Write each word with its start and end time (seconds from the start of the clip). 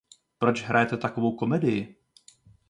Proč 0.37 0.61
hrajete 0.61 0.97
takovou 0.97 1.35
komedii? 1.35 1.95